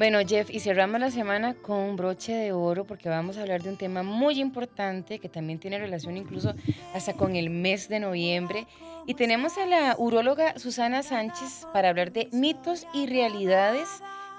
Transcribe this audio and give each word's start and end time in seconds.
Bueno, 0.00 0.18
Jeff, 0.26 0.48
y 0.48 0.60
cerramos 0.60 0.98
la 0.98 1.10
semana 1.10 1.52
con 1.52 1.76
un 1.76 1.96
broche 1.96 2.32
de 2.32 2.52
oro 2.52 2.86
porque 2.86 3.10
vamos 3.10 3.36
a 3.36 3.42
hablar 3.42 3.62
de 3.62 3.68
un 3.68 3.76
tema 3.76 4.02
muy 4.02 4.40
importante 4.40 5.18
que 5.18 5.28
también 5.28 5.58
tiene 5.58 5.78
relación 5.78 6.16
incluso 6.16 6.54
hasta 6.94 7.12
con 7.12 7.36
el 7.36 7.50
mes 7.50 7.90
de 7.90 8.00
noviembre. 8.00 8.66
Y 9.06 9.12
tenemos 9.12 9.58
a 9.58 9.66
la 9.66 9.96
uróloga 9.98 10.58
Susana 10.58 11.02
Sánchez 11.02 11.66
para 11.74 11.90
hablar 11.90 12.12
de 12.12 12.30
mitos 12.32 12.86
y 12.94 13.08
realidades 13.08 13.90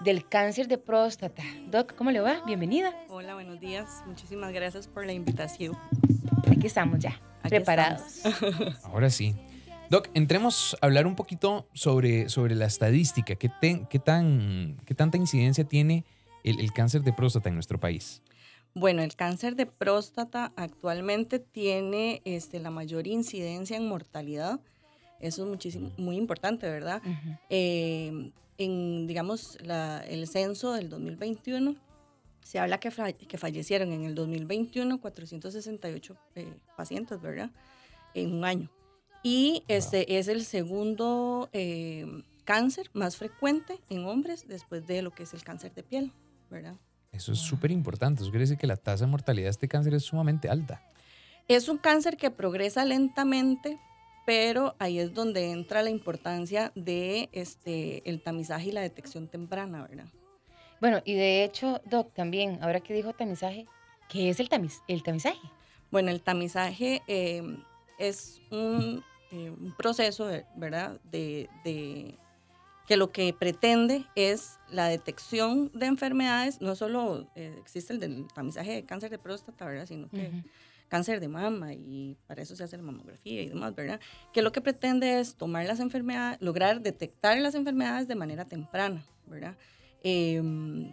del 0.03 0.27
cáncer 0.27 0.67
de 0.67 0.79
próstata. 0.79 1.43
Doc, 1.67 1.93
¿cómo 1.93 2.09
le 2.09 2.21
va? 2.21 2.41
Bienvenida. 2.43 2.95
Hola, 3.07 3.35
buenos 3.35 3.59
días. 3.59 4.01
Muchísimas 4.07 4.51
gracias 4.53 4.87
por 4.87 5.05
la 5.05 5.13
invitación. 5.13 5.77
Aquí 6.51 6.65
estamos 6.65 6.97
ya, 6.97 7.21
preparados. 7.43 8.23
Ahora 8.83 9.11
sí. 9.11 9.35
Doc, 9.91 10.07
entremos 10.13 10.77
a 10.79 10.85
hablar 10.85 11.05
un 11.05 11.17
poquito 11.17 11.67
sobre, 11.73 12.29
sobre 12.29 12.55
la 12.55 12.65
estadística. 12.65 13.35
¿Qué, 13.35 13.51
qué, 13.89 13.99
tan, 13.99 14.77
¿Qué 14.85 14.95
tanta 14.95 15.17
incidencia 15.17 15.65
tiene 15.65 16.05
el, 16.45 16.71
cáncer 16.71 17.01
de 17.01 17.11
próstata 17.11 17.49
en 17.49 17.55
nuestro 17.55 17.77
país? 17.77 18.21
Bueno, 18.73 19.01
el 19.01 19.17
cáncer 19.17 19.57
de 19.57 19.65
próstata 19.65 20.53
actualmente 20.55 21.39
tiene 21.39 22.21
este, 22.23 22.61
la 22.61 22.71
mayor 22.71 23.05
incidencia 23.05 23.75
en 23.75 23.89
mortalidad. 23.89 24.61
Eso 25.19 25.43
es 25.43 25.49
muchísimo, 25.49 25.91
muy 25.97 26.15
importante, 26.15 26.69
¿verdad? 26.69 27.01
Eh, 27.49 28.31
en, 28.57 29.07
digamos, 29.07 29.57
el 30.07 30.25
censo 30.29 30.71
del 30.71 30.87
2021, 30.87 31.75
se 32.45 32.59
habla 32.59 32.79
que, 32.79 32.91
que 33.27 33.37
fallecieron 33.37 33.91
en 33.91 34.05
el 34.05 34.15
2021 34.15 35.01
468 35.01 36.15
eh, 36.35 36.53
pacientes, 36.77 37.21
¿verdad? 37.21 37.51
En 38.13 38.33
un 38.35 38.45
año. 38.45 38.69
Y 39.23 39.63
este 39.67 40.17
es 40.17 40.27
el 40.27 40.43
segundo 40.43 41.49
eh, 41.53 42.23
cáncer 42.43 42.89
más 42.93 43.17
frecuente 43.17 43.79
en 43.89 44.05
hombres 44.05 44.47
después 44.47 44.87
de 44.87 45.01
lo 45.01 45.11
que 45.11 45.23
es 45.23 45.33
el 45.33 45.43
cáncer 45.43 45.73
de 45.73 45.83
piel, 45.83 46.11
¿verdad? 46.49 46.75
Eso 47.11 47.33
es 47.33 47.39
súper 47.39 47.71
importante. 47.71 48.23
Eso 48.23 48.31
quiere 48.31 48.43
decir 48.43 48.57
que 48.57 48.67
la 48.67 48.77
tasa 48.77 49.05
de 49.05 49.11
mortalidad 49.11 49.47
de 49.47 49.51
este 49.51 49.67
cáncer 49.67 49.93
es 49.93 50.03
sumamente 50.03 50.49
alta. 50.49 50.81
Es 51.47 51.67
un 51.67 51.77
cáncer 51.77 52.17
que 52.17 52.31
progresa 52.31 52.85
lentamente, 52.85 53.79
pero 54.25 54.75
ahí 54.79 54.99
es 54.99 55.13
donde 55.13 55.51
entra 55.51 55.83
la 55.83 55.89
importancia 55.89 56.71
de 56.75 57.29
este, 57.33 58.07
el 58.09 58.21
tamizaje 58.21 58.69
y 58.69 58.71
la 58.71 58.81
detección 58.81 59.27
temprana, 59.27 59.85
¿verdad? 59.87 60.07
Bueno, 60.79 61.01
y 61.05 61.13
de 61.13 61.43
hecho, 61.43 61.81
Doc, 61.85 62.13
también, 62.13 62.57
ahora 62.61 62.79
que 62.79 62.93
dijo 62.93 63.13
tamizaje, 63.13 63.67
¿qué 64.09 64.29
es 64.29 64.39
el, 64.39 64.49
tamiz 64.49 64.81
el 64.87 65.03
tamizaje? 65.03 65.39
Bueno, 65.91 66.09
el 66.09 66.21
tamizaje 66.21 67.01
eh, 67.07 67.43
es 67.99 68.41
un, 68.49 69.03
eh, 69.31 69.49
un 69.49 69.73
proceso, 69.77 70.29
¿verdad? 70.55 70.99
De, 71.11 71.49
que 72.87 72.97
lo 72.97 73.11
que 73.11 73.33
pretende 73.33 74.05
es 74.15 74.59
la 74.69 74.87
detección 74.87 75.71
de 75.73 75.85
enfermedades, 75.85 76.59
no 76.59 76.75
solo 76.75 77.27
eh, 77.35 77.55
existe 77.59 77.93
el 77.93 77.99
del 77.99 78.27
tamizaje 78.33 78.73
de 78.73 78.83
cáncer 78.83 79.09
de 79.09 79.19
próstata, 79.19 79.65
¿verdad? 79.65 79.85
Sino 79.85 80.09
que 80.09 80.29
cáncer 80.91 81.21
de 81.21 81.29
mama 81.29 81.73
y 81.73 82.17
para 82.27 82.41
eso 82.41 82.53
se 82.53 82.65
hace 82.65 82.75
la 82.75 82.83
mamografía 82.83 83.41
y 83.41 83.47
demás, 83.47 83.73
¿verdad? 83.73 84.01
Que 84.33 84.41
lo 84.41 84.51
que 84.51 84.59
pretende 84.59 85.21
es 85.21 85.35
tomar 85.35 85.65
las 85.65 85.79
enfermedades, 85.79 86.41
lograr 86.41 86.81
detectar 86.81 87.37
las 87.37 87.55
enfermedades 87.55 88.09
de 88.09 88.15
manera 88.15 88.43
temprana, 88.43 89.05
¿verdad? 89.25 89.55
Em, 90.03 90.91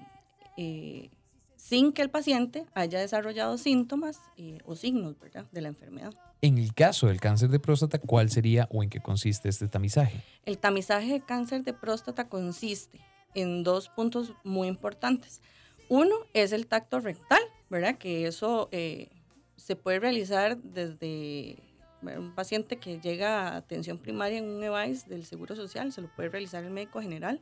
eh, 0.56 1.10
sin 1.58 1.92
que 1.92 2.02
el 2.02 2.08
paciente 2.08 2.64
haya 2.72 3.00
desarrollado 3.00 3.58
síntomas 3.58 4.20
o 4.64 4.76
signos, 4.76 5.18
¿verdad? 5.18 5.44
De 5.52 5.60
la 5.60 5.68
enfermedad. 5.68 6.14
En 6.40 6.56
el 6.56 6.72
caso 6.72 7.08
del 7.08 7.20
cáncer 7.20 7.50
de 7.50 7.58
próstata, 7.58 7.98
¿cuál 7.98 8.30
sería 8.30 8.68
o 8.70 8.82
en 8.82 8.88
qué 8.88 9.00
consiste 9.00 9.48
este 9.48 9.66
tamizaje? 9.66 10.22
El 10.46 10.56
tamizaje 10.58 11.12
de 11.12 11.20
cáncer 11.20 11.64
de 11.64 11.74
próstata 11.74 12.28
consiste 12.28 13.00
en 13.34 13.64
dos 13.64 13.88
puntos 13.88 14.34
muy 14.44 14.68
importantes. 14.68 15.42
Uno 15.88 16.14
es 16.32 16.52
el 16.52 16.68
tacto 16.68 17.00
rectal, 17.00 17.40
¿verdad? 17.68 17.98
Que 17.98 18.26
eso 18.28 18.68
eh, 18.70 19.08
se 19.56 19.74
puede 19.74 19.98
realizar 19.98 20.56
desde 20.58 21.56
un 22.02 22.34
paciente 22.36 22.76
que 22.76 23.00
llega 23.00 23.48
a 23.48 23.56
atención 23.56 23.98
primaria 23.98 24.38
en 24.38 24.48
un 24.48 24.62
EVAIS 24.62 25.08
del 25.08 25.24
Seguro 25.24 25.56
Social, 25.56 25.92
se 25.92 26.00
lo 26.02 26.14
puede 26.14 26.28
realizar 26.28 26.62
el 26.62 26.70
médico 26.70 27.00
general, 27.00 27.40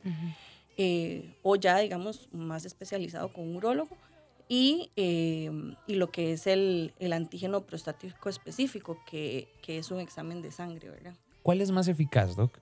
eh, 0.77 1.37
o 1.43 1.57
ya, 1.57 1.79
digamos, 1.79 2.29
más 2.33 2.65
especializado 2.65 3.33
con 3.33 3.49
un 3.49 3.57
urólogo 3.57 3.97
y, 4.49 4.91
eh, 4.97 5.51
y 5.87 5.95
lo 5.95 6.11
que 6.11 6.33
es 6.33 6.47
el, 6.47 6.95
el, 6.99 7.13
antígeno 7.13 7.63
prostático 7.63 8.29
específico, 8.29 8.99
que, 9.07 9.49
que, 9.63 9.79
es 9.79 9.91
un 9.91 10.01
examen 10.01 10.43
de 10.43 10.53
sangre, 10.53 10.91
¿verdad? 10.91 11.15
¿Cuál 11.43 11.61
es 11.61 11.71
más 11.71 11.89
eficaz, 11.89 12.37
Doc? 12.37 12.59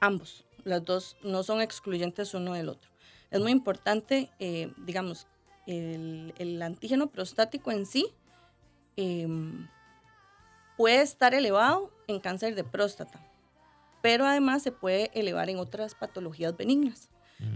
Ambos, 0.00 0.46
las 0.64 0.84
dos 0.84 1.16
no 1.22 1.42
son 1.42 1.60
excluyentes 1.60 2.32
uno 2.34 2.54
del 2.54 2.68
otro. 2.68 2.90
Es 3.30 3.40
muy 3.40 3.52
importante, 3.52 4.30
eh, 4.38 4.72
digamos, 4.78 5.26
el, 5.66 6.32
el, 6.38 6.60
antígeno 6.62 7.08
prostático 7.08 7.70
en 7.70 7.84
sí 7.84 8.08
em, 8.96 9.68
puede 10.76 11.02
estar 11.02 11.34
elevado 11.34 11.90
en 12.06 12.18
cáncer 12.18 12.54
de 12.54 12.64
próstata, 12.64 13.20
pero 14.02 14.24
además 14.24 14.62
se 14.62 14.72
puede 14.72 15.10
elevar 15.12 15.50
en 15.50 15.58
otras 15.58 15.94
patologías 15.94 16.56
benignas, 16.56 17.10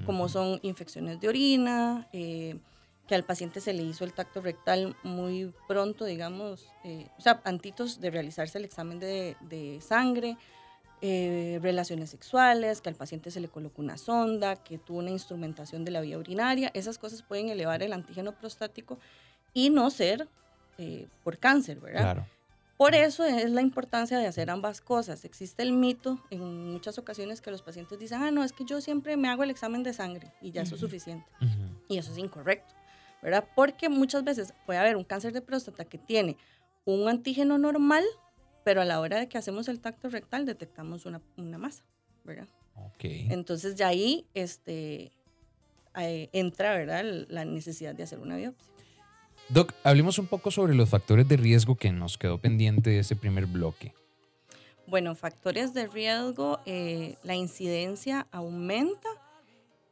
como 0.07 0.29
son 0.29 0.61
infecciones 0.63 1.21
de 1.21 1.29
orina, 1.29 2.09
eh, 2.13 2.59
que 3.07 3.15
al 3.15 3.25
paciente 3.25 3.61
se 3.61 3.73
le 3.73 3.83
hizo 3.83 4.05
el 4.05 4.15
tacto 4.15 4.41
rectal 4.41 4.97
muy 5.03 5.53
pronto, 5.69 6.05
digamos, 6.05 6.69
eh, 6.85 7.07
o 7.19 7.21
sea, 7.21 7.41
antitos 7.45 8.01
de 8.01 8.11
realizarse 8.11 8.59
el 8.59 8.65
examen 8.65 8.99
de, 8.99 9.37
de 9.43 9.81
sangre, 9.83 10.39
eh, 11.03 11.59
relaciones 11.61 12.09
sexuales, 12.09 12.81
que 12.81 12.89
al 12.89 12.95
paciente 12.95 13.31
se 13.31 13.41
le 13.41 13.49
colocó 13.49 13.83
una 13.83 13.99
sonda, 13.99 14.57
que 14.57 14.79
tuvo 14.79 15.01
una 15.01 15.11
instrumentación 15.11 15.85
de 15.85 15.91
la 15.91 16.01
vía 16.01 16.17
urinaria, 16.17 16.71
esas 16.73 16.97
cosas 16.97 17.21
pueden 17.21 17.51
elevar 17.51 17.83
el 17.83 17.93
antígeno 17.93 18.33
prostático 18.33 18.99
y 19.53 19.69
no 19.69 19.91
ser 19.91 20.27
eh, 20.79 21.07
por 21.23 21.37
cáncer, 21.37 21.79
¿verdad? 21.79 22.01
Claro. 22.01 22.27
Por 22.77 22.95
eso 22.95 23.25
es 23.25 23.51
la 23.51 23.61
importancia 23.61 24.19
de 24.19 24.27
hacer 24.27 24.51
ambas 24.51 24.81
cosas. 24.81 25.25
Existe 25.25 25.63
el 25.63 25.73
mito 25.73 26.19
en 26.31 26.73
muchas 26.73 26.99
ocasiones 26.99 27.41
que 27.41 27.51
los 27.51 27.63
pacientes 27.63 27.99
dicen, 27.99 28.23
ah, 28.23 28.31
no, 28.31 28.43
es 28.43 28.53
que 28.53 28.65
yo 28.65 28.81
siempre 28.81 29.17
me 29.17 29.29
hago 29.29 29.45
el 29.45 29.51
examen 29.51 29.83
de 29.83 29.93
sangre 29.93 30.33
y 30.41 30.51
ya 30.51 30.63
eso 30.63 30.75
es 30.75 30.81
suficiente. 30.81 31.27
Y 31.89 31.99
eso 31.99 32.11
es 32.13 32.19
incorrecto. 32.19 32.75
¿verdad? 33.25 33.49
Porque 33.57 33.89
muchas 33.89 34.23
veces 34.23 34.53
puede 34.67 34.79
haber 34.79 34.97
un 34.97 35.03
cáncer 35.03 35.33
de 35.33 35.41
próstata 35.41 35.87
que 35.87 35.97
tiene 35.97 36.37
un 36.85 37.09
antígeno 37.09 37.57
normal, 37.57 38.05
pero 38.65 38.83
a 38.83 38.85
la 38.85 39.01
hora 39.01 39.19
de 39.19 39.29
que 39.29 39.39
hacemos 39.39 39.67
el 39.69 39.81
tacto 39.81 40.11
rectal 40.11 40.45
detectamos 40.45 41.07
una, 41.07 41.23
masa, 41.59 41.85
¿verdad? 42.23 42.47
Ok. 42.75 43.05
Entonces 43.05 43.77
ya 43.77 43.89
ahí 43.89 44.27
este, 44.35 45.11
entra, 45.95 46.77
¿verdad? 46.77 47.03
La 47.29 47.47
necesidad 47.47 47.95
de 47.95 48.03
hacer 48.03 48.19
una 48.19 48.37
biopsia. 48.37 48.74
Doc, 49.51 49.75
hablemos 49.83 50.19
un 50.19 50.27
poco 50.27 50.51
sobre 50.51 50.75
los 50.75 50.89
factores 50.89 51.29
de 51.29 51.37
riesgo 51.37 51.77
que 51.77 51.93
nos 51.93 52.17
quedó 52.17 52.39
pendiente 52.39 52.91
de 52.91 53.01
ese 53.01 53.15
primer 53.15 53.45
bloque. 53.47 53.93
Bueno, 54.87 55.15
factores 55.15 55.75
de 55.75 55.87
riesgo, 55.87 56.61
eh, 56.65 57.17
la 57.23 57.35
incidencia 57.35 58.27
aumenta 58.33 59.09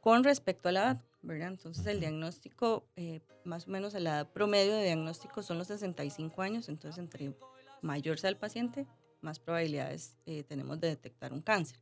con 0.00 0.24
respecto 0.24 0.70
a 0.70 0.72
la 0.72 0.80
edad. 0.80 1.02
Entonces 1.46 1.86
el 1.86 2.00
diagnóstico, 2.00 2.84
eh, 2.96 3.20
más 3.44 3.68
o 3.68 3.70
menos 3.70 3.92
la 3.94 4.00
edad 4.00 4.32
promedio 4.32 4.74
de 4.74 4.84
diagnóstico 4.84 5.42
son 5.42 5.58
los 5.58 5.68
65 5.68 6.42
años, 6.42 6.68
entonces 6.68 6.98
entre 6.98 7.32
mayor 7.80 8.18
sea 8.18 8.30
el 8.30 8.36
paciente, 8.36 8.86
más 9.20 9.38
probabilidades 9.38 10.16
eh, 10.26 10.42
tenemos 10.42 10.80
de 10.80 10.88
detectar 10.88 11.32
un 11.32 11.42
cáncer. 11.42 11.78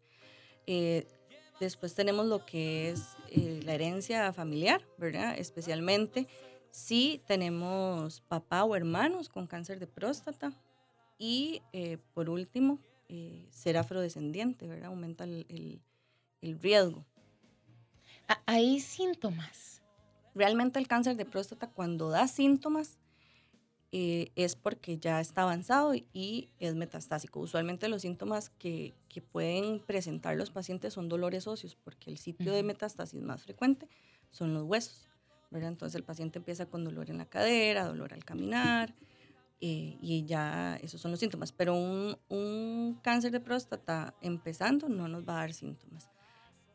Después 1.58 1.94
tenemos 1.94 2.26
lo 2.26 2.46
que 2.46 2.90
es 2.90 3.16
la 3.64 3.74
herencia 3.74 4.32
familiar, 4.32 4.82
¿verdad? 4.96 5.38
Especialmente 5.38 6.26
si 6.70 7.22
tenemos 7.26 8.20
papá 8.22 8.64
o 8.64 8.74
hermanos 8.76 9.28
con 9.28 9.46
cáncer 9.46 9.78
de 9.78 9.86
próstata. 9.86 10.52
Y 11.18 11.62
por 12.14 12.30
último, 12.30 12.78
ser 13.50 13.76
afrodescendiente, 13.76 14.66
¿verdad? 14.66 14.86
Aumenta 14.86 15.24
el, 15.24 15.82
el 16.40 16.58
riesgo. 16.60 17.04
¿Hay 18.46 18.80
síntomas? 18.80 19.82
Realmente 20.34 20.78
el 20.78 20.86
cáncer 20.86 21.16
de 21.16 21.24
próstata 21.24 21.68
cuando 21.68 22.08
da 22.08 22.28
síntomas 22.28 22.98
eh, 23.92 24.30
es 24.36 24.54
porque 24.54 24.98
ya 24.98 25.20
está 25.20 25.42
avanzado 25.42 25.94
y 25.94 26.48
es 26.60 26.76
metastásico. 26.76 27.40
Usualmente 27.40 27.88
los 27.88 28.02
síntomas 28.02 28.50
que, 28.50 28.94
que 29.08 29.20
pueden 29.20 29.80
presentar 29.80 30.36
los 30.36 30.50
pacientes 30.50 30.94
son 30.94 31.08
dolores 31.08 31.48
óseos 31.48 31.76
porque 31.82 32.10
el 32.10 32.18
sitio 32.18 32.52
de 32.52 32.62
metástasis 32.62 33.20
más 33.20 33.42
frecuente 33.42 33.88
son 34.30 34.54
los 34.54 34.62
huesos. 34.62 35.09
¿Verdad? 35.50 35.70
Entonces 35.70 35.96
el 35.96 36.04
paciente 36.04 36.38
empieza 36.38 36.66
con 36.66 36.84
dolor 36.84 37.10
en 37.10 37.18
la 37.18 37.26
cadera, 37.26 37.84
dolor 37.84 38.14
al 38.14 38.24
caminar 38.24 38.94
eh, 39.60 39.96
y 40.00 40.24
ya 40.24 40.76
esos 40.82 41.00
son 41.00 41.10
los 41.10 41.20
síntomas. 41.20 41.52
Pero 41.52 41.74
un, 41.74 42.16
un 42.28 42.98
cáncer 43.02 43.32
de 43.32 43.40
próstata 43.40 44.14
empezando 44.20 44.88
no 44.88 45.08
nos 45.08 45.28
va 45.28 45.34
a 45.34 45.40
dar 45.40 45.52
síntomas. 45.52 46.08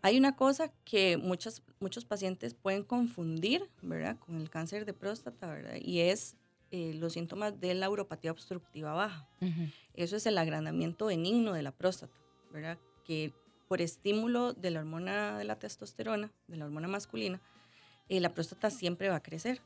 Hay 0.01 0.17
una 0.19 0.35
cosa 0.35 0.71
que 0.83 1.17
muchos, 1.17 1.63
muchos 1.79 2.05
pacientes 2.05 2.53
pueden 2.53 2.83
confundir, 2.83 3.67
¿verdad? 3.81 4.19
Con 4.19 4.39
el 4.39 4.51
cáncer 4.51 4.85
de 4.85 4.93
próstata, 4.93 5.47
¿verdad? 5.47 5.77
Y 5.81 6.01
es 6.01 6.37
eh, 6.69 6.93
los 6.93 7.13
síntomas 7.13 7.59
de 7.59 7.73
la 7.73 7.89
uropatía 7.89 8.31
obstructiva 8.31 8.93
baja. 8.93 9.27
Eso 9.93 10.15
es 10.15 10.25
el 10.27 10.37
agrandamiento 10.37 11.07
benigno 11.07 11.53
de 11.53 11.63
la 11.63 11.71
próstata, 11.71 12.13
¿verdad? 12.51 12.77
Que 13.03 13.33
por 13.67 13.81
estímulo 13.81 14.53
de 14.53 14.71
la 14.71 14.81
hormona 14.81 15.39
de 15.39 15.43
la 15.43 15.57
testosterona, 15.57 16.31
de 16.47 16.57
la 16.57 16.65
hormona 16.65 16.87
masculina, 16.87 17.41
eh, 18.09 18.19
la 18.19 18.33
próstata 18.33 18.69
siempre 18.69 19.09
va 19.09 19.17
a 19.17 19.23
crecer, 19.23 19.61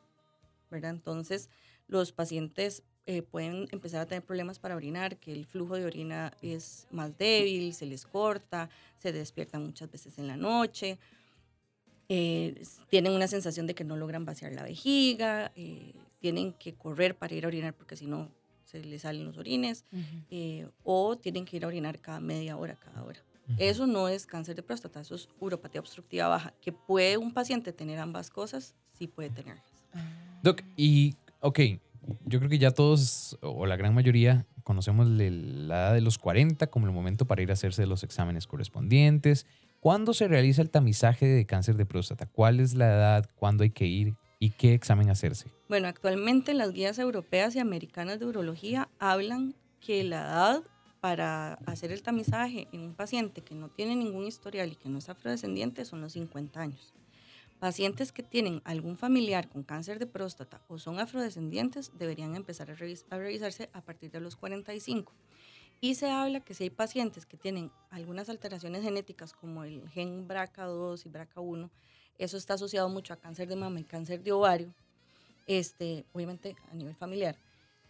¿verdad? 0.70 0.92
Entonces, 0.92 1.50
los 1.88 2.12
pacientes 2.12 2.84
eh, 3.12 3.24
pueden 3.24 3.68
empezar 3.72 4.02
a 4.02 4.06
tener 4.06 4.24
problemas 4.24 4.60
para 4.60 4.76
orinar, 4.76 5.18
que 5.18 5.34
el 5.34 5.48
flujo 5.48 5.76
de 5.76 5.84
orina 5.84 6.32
es 6.44 6.86
más 6.92 7.18
débil, 7.18 7.74
se 7.74 7.88
les 7.88 8.06
corta, 8.06 8.70
se 9.00 9.12
despiertan 9.12 9.66
muchas 9.66 9.90
veces 9.90 10.20
en 10.20 10.28
la 10.28 10.38
noche, 10.38 11.00
eh, 12.08 12.62
tienen 12.88 13.14
una 13.14 13.28
sensación 13.28 13.66
de 13.66 13.74
que 13.74 13.84
no 13.84 13.98
logran 13.98 14.26
vaciar 14.26 14.54
la 14.54 14.62
vejiga, 14.62 15.52
eh, 15.56 15.96
tienen 16.20 16.54
que 16.54 16.76
correr 16.76 17.16
para 17.16 17.34
ir 17.34 17.46
a 17.46 17.48
orinar 17.48 17.74
porque 17.74 17.96
si 17.96 18.06
no 18.06 18.30
se 18.64 18.84
les 18.84 19.02
salen 19.02 19.26
los 19.26 19.40
orines, 19.40 19.86
o 20.84 21.18
tienen 21.18 21.46
que 21.46 21.58
ir 21.58 21.66
a 21.66 21.68
orinar 21.68 22.00
cada 22.00 22.20
media 22.20 22.58
hora, 22.58 22.76
cada 22.76 23.04
hora. 23.04 23.20
Eso 23.58 23.88
no 23.88 24.08
es 24.08 24.26
cáncer 24.26 24.56
de 24.56 24.64
próstata, 24.64 25.02
eso 25.02 25.16
es 25.16 25.30
uropatía 25.40 25.82
obstructiva 25.82 26.28
baja, 26.28 26.54
que 26.62 26.72
puede 26.72 27.18
un 27.18 27.34
paciente 27.34 27.74
tener 27.74 28.00
ambas 28.00 28.30
cosas, 28.30 28.76
sí 28.94 29.08
puede 29.08 29.30
tenerlas. 29.30 29.66
Doc, 30.44 30.62
y 30.78 31.16
ok, 31.42 31.60
yo 32.26 32.40
creo 32.40 32.50
que 32.50 32.60
ya 32.60 32.72
todos, 32.72 33.38
o 33.42 33.66
la 33.66 33.76
gran 33.76 33.94
mayoría, 33.94 34.46
conocemos 34.64 35.08
la 35.08 35.26
edad 35.26 35.94
de 35.94 36.02
los 36.02 36.18
40 36.18 36.68
como 36.68 36.86
el 36.86 36.94
momento 36.94 37.26
para 37.26 37.42
ir 37.42 37.50
a 37.50 37.54
hacerse 37.54 37.86
los 37.86 38.04
exámenes 38.04 38.48
correspondientes. 38.48 39.46
¿Cuándo 39.80 40.14
se 40.14 40.28
realiza 40.28 40.62
el 40.62 40.70
tamizaje 40.70 41.26
de 41.26 41.46
cáncer 41.46 41.76
de 41.76 41.86
próstata? 41.86 42.26
¿Cuál 42.26 42.60
es 42.60 42.76
la 42.76 42.88
edad? 42.88 43.30
¿Cuándo 43.36 43.64
hay 43.64 43.72
que 43.72 43.86
ir? 43.86 44.16
¿Y 44.40 44.52
qué 44.52 44.74
examen 44.74 45.10
hacerse? 45.10 45.52
Bueno, 45.68 45.88
actualmente 45.88 46.54
las 46.54 46.72
guías 46.72 47.00
europeas 47.00 47.56
y 47.56 47.60
americanas 47.60 48.20
de 48.20 48.26
urología 48.26 48.90
hablan 49.00 49.56
que 49.80 50.04
la 50.04 50.22
edad 50.22 50.64
para 51.02 51.54
hacer 51.66 51.92
el 51.92 52.04
tamizaje 52.04 52.68
en 52.72 52.82
un 52.82 52.94
paciente 52.94 53.42
que 53.42 53.56
no 53.56 53.70
tiene 53.70 53.96
ningún 53.96 54.26
historial 54.26 54.72
y 54.72 54.76
que 54.76 54.90
no 54.90 54.98
es 54.98 55.10
afrodescendiente 55.10 55.86
son 55.86 56.02
los 56.02 56.14
50 56.14 56.60
años. 56.60 56.94
Pacientes 57.60 58.12
que 58.12 58.24
tienen 58.24 58.62
algún 58.64 58.98
familiar 58.98 59.50
con 59.50 59.64
cáncer 59.64 60.00
de 60.00 60.08
próstata 60.08 60.62
o 60.68 60.78
son 60.78 61.00
afrodescendientes 61.00 61.92
deberían 61.98 62.36
empezar 62.36 62.72
a, 62.72 62.76
revisarse 62.76 63.70
a 63.74 63.82
partir 63.82 64.12
de 64.12 64.22
los 64.22 64.36
45. 64.36 65.12
Y 65.82 65.96
se 65.96 66.10
habla 66.10 66.42
que 66.42 66.54
si 66.54 66.66
hay 66.66 66.70
pacientes 66.70 67.26
que 67.26 67.38
tienen 67.38 67.72
algunas 67.90 68.30
alteraciones 68.30 68.84
genéticas 68.84 69.34
como 69.34 69.64
el 69.64 69.88
gen 69.90 70.28
BRCA2 70.28 71.06
y 71.06 71.10
BRCA1, 71.10 71.70
eso 72.18 72.38
está 72.38 72.56
asociado 72.56 72.90
mucho 72.90 73.14
a 73.14 73.18
cáncer 73.18 73.48
de 73.48 73.56
mama 73.56 73.80
y 73.80 73.86
cáncer 73.86 74.22
de 74.22 74.34
ovario, 74.34 74.74
este, 75.48 76.06
obviamente 76.14 76.56
a 76.72 76.76
nivel 76.76 76.96
familiar, 76.96 77.36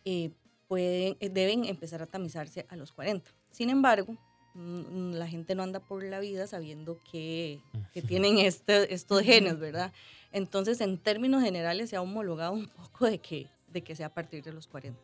eh, 0.05 0.31
pueden, 0.69 1.17
eh, 1.19 1.27
deben 1.27 1.65
empezar 1.65 2.01
a 2.01 2.05
tamizarse 2.05 2.65
a 2.69 2.77
los 2.77 2.93
40. 2.93 3.29
Sin 3.51 3.69
embargo, 3.69 4.17
Mm, 4.55 5.13
la 5.13 5.27
gente 5.27 5.55
no 5.55 5.63
anda 5.63 5.79
por 5.79 6.03
la 6.03 6.19
vida 6.19 6.47
sabiendo 6.47 6.99
que, 7.11 7.61
que 7.93 8.01
tienen 8.01 8.39
este, 8.39 8.93
estos 8.93 9.21
genes, 9.21 9.59
¿verdad? 9.59 9.93
Entonces, 10.31 10.81
en 10.81 10.97
términos 10.97 11.43
generales, 11.43 11.89
se 11.89 11.95
ha 11.95 12.01
homologado 12.01 12.53
un 12.53 12.67
poco 12.67 13.05
de 13.05 13.19
que, 13.19 13.47
de 13.67 13.81
que 13.83 13.95
sea 13.95 14.07
a 14.07 14.13
partir 14.13 14.43
de 14.43 14.51
los 14.51 14.67
40. 14.67 14.99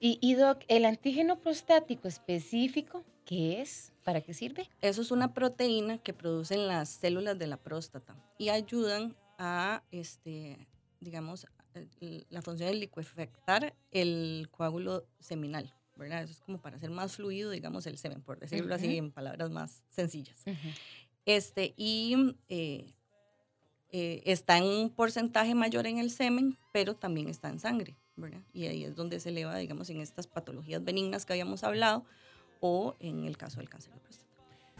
Y, 0.00 0.18
y, 0.22 0.34
Doc, 0.34 0.60
¿el 0.68 0.84
antígeno 0.84 1.40
prostático 1.40 2.06
específico 2.06 3.04
qué 3.24 3.60
es? 3.60 3.92
¿Para 4.04 4.20
qué 4.20 4.32
sirve? 4.32 4.70
Eso 4.80 5.02
es 5.02 5.10
una 5.10 5.34
proteína 5.34 5.98
que 5.98 6.14
producen 6.14 6.66
las 6.66 6.88
células 6.88 7.38
de 7.38 7.46
la 7.46 7.56
próstata 7.56 8.16
y 8.38 8.48
ayudan 8.48 9.16
a, 9.38 9.82
este, 9.90 10.66
digamos, 11.00 11.46
la 12.30 12.42
función 12.42 12.70
de 12.70 12.76
liquefactar 12.76 13.74
el 13.90 14.48
coágulo 14.50 15.06
seminal. 15.20 15.72
¿verdad? 15.98 16.22
Eso 16.22 16.32
es 16.32 16.40
como 16.40 16.58
para 16.58 16.76
hacer 16.76 16.90
más 16.90 17.16
fluido, 17.16 17.50
digamos, 17.50 17.86
el 17.86 17.98
semen, 17.98 18.22
por 18.22 18.38
decirlo 18.38 18.74
así 18.74 18.96
en 18.96 19.10
palabras 19.10 19.50
más 19.50 19.82
sencillas. 19.88 20.44
este, 21.26 21.74
y 21.76 22.36
eh, 22.48 22.94
eh, 23.90 24.22
está 24.24 24.58
en 24.58 24.64
un 24.64 24.90
porcentaje 24.90 25.54
mayor 25.54 25.86
en 25.86 25.98
el 25.98 26.10
semen, 26.10 26.56
pero 26.72 26.94
también 26.94 27.28
está 27.28 27.48
en 27.48 27.58
sangre, 27.58 27.96
¿verdad? 28.16 28.40
Y 28.52 28.66
ahí 28.66 28.84
es 28.84 28.94
donde 28.94 29.18
se 29.18 29.30
eleva, 29.30 29.56
digamos, 29.56 29.90
en 29.90 30.00
estas 30.00 30.26
patologías 30.26 30.82
benignas 30.84 31.26
que 31.26 31.32
habíamos 31.32 31.64
hablado 31.64 32.04
o 32.60 32.94
en 33.00 33.24
el 33.24 33.36
caso 33.36 33.58
del 33.58 33.68
cáncer 33.68 33.92
de 33.92 34.00
próstata. 34.00 34.28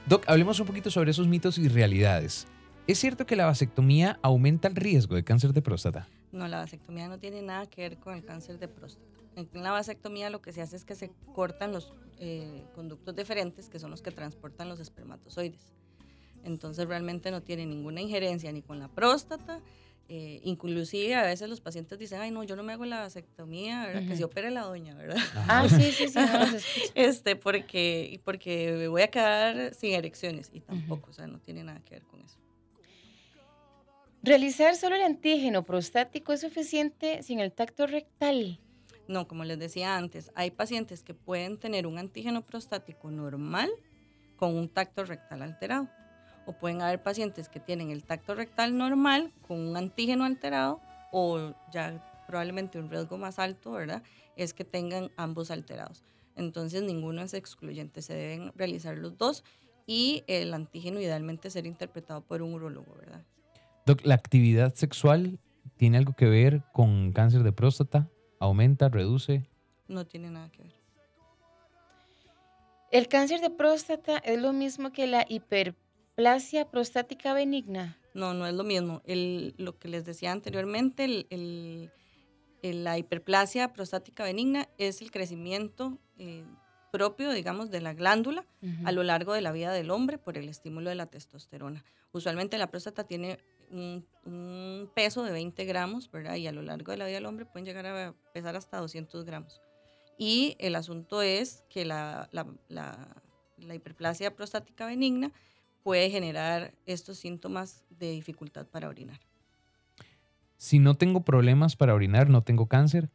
Doc, 0.06 0.24
hablemos 0.28 0.60
un 0.60 0.66
poquito 0.66 0.90
sobre 0.90 1.10
esos 1.10 1.26
mitos 1.26 1.58
y 1.58 1.68
realidades. 1.68 2.46
¿Es 2.86 2.98
cierto 2.98 3.26
que 3.26 3.36
la 3.36 3.44
vasectomía 3.44 4.18
aumenta 4.22 4.68
el 4.68 4.76
riesgo 4.76 5.16
de 5.16 5.24
cáncer 5.24 5.52
de 5.52 5.62
próstata? 5.62 6.08
No, 6.32 6.46
la 6.48 6.58
vasectomía 6.58 7.08
no 7.08 7.19
tiene 7.19 7.42
nada 7.42 7.66
que 7.66 7.82
ver 7.82 7.98
con 7.98 8.14
el 8.14 8.25
cáncer 8.25 8.58
de 8.58 8.69
próstata. 8.69 9.06
En 9.36 9.48
la 9.62 9.70
vasectomía 9.70 10.30
lo 10.30 10.42
que 10.42 10.52
se 10.52 10.62
hace 10.62 10.76
es 10.76 10.84
que 10.84 10.94
se 10.94 11.10
cortan 11.34 11.72
los 11.72 11.94
eh, 12.19 12.64
conductos 12.75 13.14
deferentes, 13.14 13.69
que 13.69 13.78
son 13.78 13.90
los 13.90 14.02
que 14.02 14.10
transportan 14.10 14.69
los 14.69 14.80
espermatozoides. 14.80 15.72
Entonces 16.44 16.86
realmente 16.86 17.30
no 17.30 17.42
tiene 17.42 17.66
ninguna 17.66 18.00
injerencia 18.00 18.50
ni 18.52 18.62
con 18.62 18.78
la 18.78 18.88
próstata. 18.88 19.60
Eh, 20.10 20.40
inclusive 20.44 21.14
a 21.14 21.22
veces 21.22 21.50
los 21.50 21.60
pacientes 21.60 21.98
dicen, 21.98 22.20
ay 22.20 22.30
no, 22.30 22.42
yo 22.42 22.56
no 22.56 22.62
me 22.62 22.72
hago 22.72 22.86
la 22.86 23.00
vasectomía, 23.00 23.86
¿verdad? 23.86 24.08
Que 24.08 24.16
se 24.16 24.25
opere 24.25 24.50
la 24.50 24.62
doña, 24.62 24.94
¿verdad? 24.94 25.19
Ah, 25.46 25.69
sí, 25.69 25.92
sí, 25.92 26.08
sí. 26.08 26.19
este, 26.94 27.36
porque, 27.36 28.19
porque 28.25 28.88
voy 28.88 29.02
a 29.02 29.08
quedar 29.08 29.75
sin 29.75 29.92
erecciones 29.92 30.48
y 30.52 30.60
tampoco, 30.60 31.10
o 31.10 31.12
sea, 31.12 31.26
no 31.26 31.38
tiene 31.40 31.62
nada 31.62 31.80
que 31.80 31.96
ver 31.96 32.04
con 32.04 32.22
eso. 32.22 32.38
¿Realizar 34.22 34.74
solo 34.74 34.96
el 34.96 35.02
antígeno 35.02 35.62
prostático 35.62 36.32
es 36.32 36.40
suficiente 36.40 37.22
sin 37.22 37.38
el 37.38 37.52
tacto 37.52 37.86
rectal? 37.86 38.58
No, 39.06 39.28
como 39.28 39.44
les 39.44 39.60
decía 39.60 39.96
antes, 39.96 40.32
hay 40.34 40.50
pacientes 40.50 41.04
que 41.04 41.14
pueden 41.14 41.56
tener 41.56 41.86
un 41.86 41.98
antígeno 41.98 42.44
prostático 42.44 43.12
normal 43.12 43.70
con 44.36 44.56
un 44.56 44.68
tacto 44.68 45.04
rectal 45.04 45.42
alterado. 45.42 45.88
O 46.46 46.52
pueden 46.52 46.82
haber 46.82 47.00
pacientes 47.00 47.48
que 47.48 47.60
tienen 47.60 47.90
el 47.90 48.02
tacto 48.02 48.34
rectal 48.34 48.76
normal 48.76 49.32
con 49.46 49.60
un 49.60 49.76
antígeno 49.76 50.24
alterado 50.24 50.80
o 51.12 51.54
ya 51.72 52.04
probablemente 52.26 52.80
un 52.80 52.90
riesgo 52.90 53.18
más 53.18 53.38
alto, 53.38 53.70
¿verdad? 53.70 54.02
Es 54.34 54.52
que 54.52 54.64
tengan 54.64 55.12
ambos 55.16 55.52
alterados. 55.52 56.02
Entonces 56.34 56.82
ninguno 56.82 57.22
es 57.22 57.34
excluyente, 57.34 58.02
se 58.02 58.14
deben 58.14 58.52
realizar 58.56 58.98
los 58.98 59.16
dos 59.16 59.44
y 59.86 60.24
el 60.26 60.52
antígeno 60.54 61.00
idealmente 61.00 61.50
ser 61.50 61.66
interpretado 61.66 62.20
por 62.22 62.42
un 62.42 62.54
urologo, 62.54 62.96
¿verdad? 62.96 63.24
Doc, 63.88 64.05
¿la 64.05 64.17
actividad 64.17 64.75
sexual 64.75 65.38
tiene 65.79 65.96
algo 65.96 66.12
que 66.12 66.26
ver 66.26 66.62
con 66.75 67.11
cáncer 67.12 67.43
de 67.43 67.52
próstata? 67.52 68.11
¿Aumenta, 68.38 68.90
reduce? 68.90 69.49
No 69.87 70.05
tiene 70.05 70.31
nada 70.31 70.50
que 70.50 70.64
ver. 70.64 70.75
¿El 72.93 73.08
cáncer 73.08 73.40
de 73.40 73.49
próstata 73.49 74.19
es 74.19 74.43
lo 74.43 74.52
mismo 74.52 74.93
que 74.93 75.06
la 75.06 75.25
hiperplasia 75.26 76.70
prostática 76.70 77.32
benigna? 77.32 77.96
No, 78.12 78.35
no 78.35 78.46
es 78.46 78.52
lo 78.52 78.62
mismo. 78.62 79.00
lo 79.06 79.79
que 79.79 79.88
les 79.88 80.05
decía 80.05 80.32
anteriormente, 80.32 81.26
la 82.61 82.99
hiperplasia 82.99 83.73
prostática 83.73 84.23
benigna 84.23 84.68
es 84.76 85.00
el 85.00 85.11
crecimiento 85.11 85.97
eh, 86.18 86.45
propio, 86.92 87.33
digamos, 87.33 87.71
de 87.71 87.80
la 87.80 87.95
glándula 87.95 88.45
a 88.85 88.92
lo 88.92 89.02
largo 89.02 89.33
de 89.33 89.40
la 89.40 89.50
vida 89.50 89.73
del 89.73 89.90
hombre 89.90 90.18
por 90.18 90.37
el 90.37 90.50
estímulo 90.50 90.90
de 90.90 90.97
la 90.97 91.07
testosterona. 91.07 91.87
Usualmente 92.12 92.59
la 92.59 92.71
próstata 92.71 93.04
tiene 93.04 93.38
un, 93.70 94.90
peso 94.94 95.22
de 95.22 95.32
20 95.32 95.64
gramos, 95.64 96.10
¿verdad? 96.10 96.37
Y 96.37 96.46
a 96.46 96.52
lo 96.52 96.62
largo 96.62 96.92
de 96.92 96.98
la 96.98 97.06
vida 97.06 97.16
del 97.16 97.26
hombre 97.26 97.46
pueden 97.46 97.64
llegar 97.64 97.87
a 97.87 98.14
pesar 98.32 98.56
hasta 98.56 98.78
200 98.78 99.25
gramos. 99.25 99.60
Y 100.18 100.56
el 100.58 100.75
asunto 100.75 101.22
es 101.22 101.64
que 101.70 101.84
la, 101.84 102.28
la, 102.32 102.46
la, 102.68 103.75
hiperplasia 103.75 104.34
prostática 104.34 104.87
benigna 104.87 105.32
puede 105.82 106.10
generar 106.10 106.75
estos 106.87 107.18
síntomas 107.18 107.84
de 107.90 108.10
dificultad 108.10 108.66
para 108.66 108.88
orinar. 108.88 109.20
Si 110.56 110.80
no 110.80 110.96
tengo 110.96 111.20
problemas 111.22 111.76
para 111.76 111.94
orinar, 111.94 112.28
no 112.28 112.42
tengo 112.42 112.66
cáncer. 112.66 113.08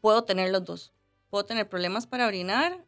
Puedo 0.00 0.24
tener 0.24 0.50
los 0.50 0.64
dos. 0.64 0.92
Puedo 1.28 1.44
tener 1.44 1.68
problemas 1.68 2.06
para 2.06 2.26
orinar 2.26 2.84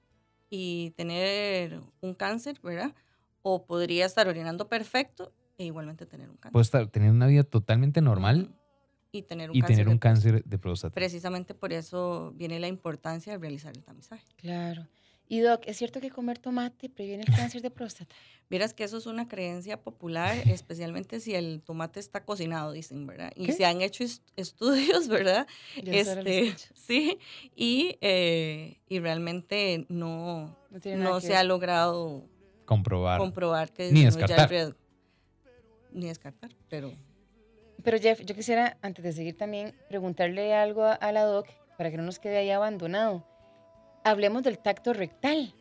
y 0.49 0.91
tener 0.97 1.81
un 2.01 2.15
cáncer, 2.15 2.59
¿verdad? 2.63 2.95
O 3.43 3.67
podría 3.67 4.07
estar 4.07 4.29
orinando 4.29 4.69
perfecto 4.69 5.33
e 5.59 5.65
igualmente 5.65 6.07
tener 6.07 6.31
un 6.31 6.37
cáncer. 6.37 6.53
Puede 6.53 6.63
estar, 6.63 6.87
tener 6.89 7.11
una 7.11 7.27
vida 7.27 7.45
totalmente 7.45 8.01
normal 8.01 8.55
y 9.13 9.23
tener 9.23 9.51
un, 9.51 9.57
y 9.57 9.61
cáncer, 9.61 9.77
tener 9.77 9.89
un 9.89 9.95
de 9.95 10.01
cáncer 10.01 10.45
de 10.45 10.59
próstata. 10.59 10.95
Precisamente 10.95 11.55
por 11.55 11.73
eso 11.73 12.33
viene 12.35 12.59
la 12.59 12.69
importancia 12.69 13.33
de 13.33 13.39
realizar 13.39 13.73
el 13.77 13.85
tamizaje. 13.85 14.25
Claro. 14.37 14.89
Y 15.29 15.41
Doc, 15.41 15.63
¿es 15.67 15.79
cierto 15.79 16.01
que 16.01 16.11
comer 16.11 16.39
tomate 16.39 16.89
previene 16.91 17.25
el 17.27 17.35
cáncer 17.37 17.63
de 17.63 17.71
próstata? 17.71 18.15
Miras 18.49 18.75
que 18.75 18.85
eso 18.85 18.99
es 18.99 19.07
una 19.07 19.29
creencia 19.29 19.81
popular, 19.81 20.37
especialmente 20.47 21.21
si 21.21 21.35
el 21.35 21.63
tomate 21.63 22.01
está 22.01 22.25
cocinado, 22.25 22.73
dicen, 22.73 23.07
¿verdad? 23.07 23.33
Y 23.37 23.53
se 23.53 23.65
han 23.65 23.81
hecho 23.81 24.05
estudios, 24.37 25.09
¿verdad? 25.09 25.47
este, 25.77 26.55
sí, 26.75 27.19
y, 27.55 27.97
eh, 28.01 28.81
y 28.89 28.99
realmente 28.99 29.87
no, 29.89 30.57
no, 30.97 31.21
se 31.21 31.37
ha 31.37 31.45
logrado 31.45 32.29
comprobar, 32.65 33.19
comprobar 33.19 33.73
que 33.73 33.91
Ni 33.93 34.05
descartar. 34.05 34.51
riesgo 34.51 34.82
ni 35.93 36.07
descartar, 36.07 36.51
pero... 36.69 36.93
Pero 37.83 37.99
Jeff, 37.99 38.21
yo 38.25 38.35
quisiera, 38.35 38.79
antes 38.81 39.05
de 39.05 39.13
seguir 39.13 39.37
también, 39.37 39.75
preguntarle 39.89 40.55
algo 40.55 40.85
a, 40.85 41.13
la 41.13 41.25
doc 41.25 41.49
para 41.77 41.91
que 41.91 41.97
no 41.97 42.05
nos 42.05 42.19
quede 42.19 42.37
ahí 42.37 42.51
abandonado. 42.51 43.27
Hablemos 44.05 44.43
del 44.45 44.59
tacto 44.59 44.93
rectal. 44.93 45.53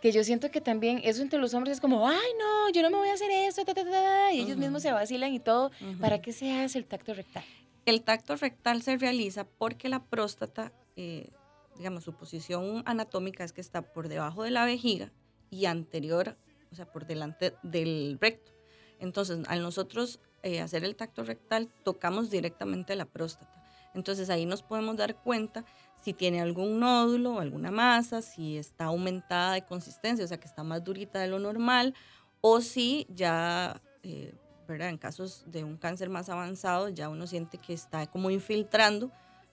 que 0.00 0.12
yo 0.12 0.22
siento 0.22 0.50
que 0.50 0.60
también 0.60 1.00
eso 1.02 1.22
entre 1.22 1.38
los 1.38 1.54
hombres 1.54 1.74
es 1.76 1.80
como, 1.80 2.06
ay, 2.06 2.30
no, 2.38 2.70
yo 2.70 2.82
no 2.82 2.90
me 2.90 2.98
voy 2.98 3.08
a 3.08 3.14
hacer 3.14 3.30
eso, 3.30 3.64
ta, 3.64 3.74
ta, 3.74 3.84
ta, 3.84 3.90
ta", 3.90 4.32
y 4.32 4.40
ellos 4.40 4.56
mismos 4.56 4.82
se 4.82 4.92
vacilan 4.92 5.32
y 5.32 5.40
todo. 5.40 5.70
¿Para 6.00 6.20
qué 6.20 6.32
se 6.32 6.52
hace 6.52 6.78
el 6.78 6.84
tacto 6.84 7.14
rectal? 7.14 7.44
El 7.86 8.02
tacto 8.02 8.36
rectal 8.36 8.82
se 8.82 8.96
realiza 8.96 9.44
porque 9.44 9.88
la 9.88 10.04
próstata, 10.04 10.72
eh, 10.96 11.30
digamos, 11.76 12.04
su 12.04 12.14
posición 12.14 12.82
anatómica 12.86 13.44
es 13.44 13.52
que 13.52 13.60
está 13.60 13.82
por 13.82 14.08
debajo 14.08 14.42
de 14.42 14.50
la 14.50 14.64
vejiga 14.64 15.10
y 15.50 15.66
anterior, 15.66 16.36
o 16.70 16.74
sea, 16.74 16.86
por 16.90 17.06
delante 17.06 17.54
del 17.62 18.18
recto. 18.20 18.53
Entonces, 18.98 19.40
al 19.48 19.62
nosotros 19.62 20.20
eh, 20.42 20.60
hacer 20.60 20.84
el 20.84 20.96
tacto 20.96 21.24
rectal, 21.24 21.70
tocamos 21.84 22.30
directamente 22.30 22.96
la 22.96 23.06
próstata. 23.06 23.62
Entonces, 23.94 24.30
ahí 24.30 24.44
nos 24.46 24.62
podemos 24.62 24.96
dar 24.96 25.16
cuenta 25.16 25.64
si 26.02 26.12
tiene 26.12 26.40
algún 26.40 26.80
nódulo 26.80 27.34
o 27.34 27.40
alguna 27.40 27.70
masa, 27.70 28.20
si 28.20 28.58
está 28.58 28.86
aumentada 28.86 29.54
de 29.54 29.64
consistencia, 29.64 30.24
o 30.24 30.28
sea, 30.28 30.38
que 30.38 30.48
está 30.48 30.62
más 30.62 30.84
durita 30.84 31.20
de 31.20 31.28
lo 31.28 31.38
normal, 31.38 31.94
o 32.40 32.60
si 32.60 33.06
ya, 33.08 33.80
eh. 34.02 34.34
En 34.66 34.96
casos 34.96 35.44
de 35.46 35.62
un 35.62 35.76
cáncer 35.76 36.08
más 36.08 36.30
avanzado, 36.30 36.88
ya 36.88 37.10
uno 37.10 37.26
siente 37.26 37.58
que 37.58 37.74
está 37.74 38.06
como 38.06 38.30
infiltrando 38.30 39.10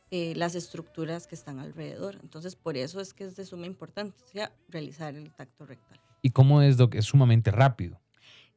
eh, 0.09 0.33
las 0.35 0.55
estructuras 0.55 1.27
que 1.27 1.35
están 1.35 1.59
alrededor. 1.59 2.17
Entonces, 2.21 2.55
por 2.55 2.75
eso 2.75 2.99
es 2.99 3.13
que 3.13 3.25
es 3.25 3.35
de 3.35 3.45
suma 3.45 3.65
importancia 3.65 4.51
realizar 4.69 5.15
el 5.15 5.31
tacto 5.33 5.65
rectal. 5.65 5.99
¿Y 6.21 6.31
cómo 6.31 6.61
es, 6.61 6.77
Doc? 6.77 6.95
Es 6.95 7.05
sumamente 7.05 7.51
rápido. 7.51 8.00